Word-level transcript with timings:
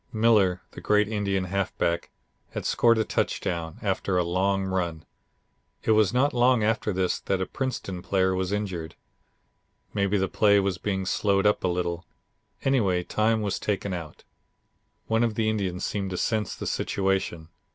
Miller, 0.11 0.63
the 0.71 0.81
great 0.81 1.07
Indian 1.07 1.43
halfback, 1.43 2.09
had 2.53 2.65
scored 2.65 2.97
a 2.97 3.03
touchdown, 3.03 3.77
after 3.83 4.17
a 4.17 4.23
long 4.23 4.63
run. 4.65 5.05
It 5.83 5.91
was 5.91 6.11
not 6.11 6.33
long 6.33 6.63
after 6.63 6.91
this 6.91 7.19
that 7.19 7.39
a 7.39 7.45
Princeton 7.45 8.01
player 8.01 8.33
was 8.33 8.51
injured. 8.51 8.95
Maybe 9.93 10.17
the 10.17 10.27
play 10.27 10.59
was 10.59 10.79
being 10.79 11.05
slowed 11.05 11.45
up 11.45 11.63
a 11.63 11.67
little. 11.67 12.07
Anyway, 12.63 13.03
time 13.03 13.43
was 13.43 13.59
taken 13.59 13.93
out. 13.93 14.23
One 15.05 15.23
of 15.23 15.35
the 15.35 15.47
Indians 15.51 15.85
seemed 15.85 16.09
to 16.09 16.17
sense 16.17 16.55
the 16.55 16.65
situation. 16.65 17.49